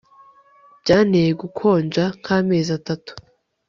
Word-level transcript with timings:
byanteye 0.81 1.31
gukonja 1.41 2.03
nkamezi 2.19 2.71
atatu 2.79 3.11